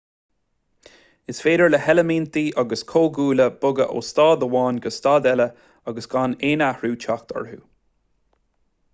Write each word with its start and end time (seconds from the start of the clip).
is 1.33 1.39
féidir 1.47 1.67
le 1.73 1.79
heilimintí 1.87 2.41
agus 2.61 2.83
comhdhúile 2.91 3.45
bogadh 3.65 3.93
ó 3.99 4.01
staid 4.07 4.45
amháin 4.47 4.79
go 4.85 4.93
staid 4.95 5.27
eile 5.33 5.47
agus 5.93 6.09
gan 6.15 6.33
aon 6.49 6.65
athrú 6.69 6.91
teacht 7.05 7.35
orthu 7.43 7.61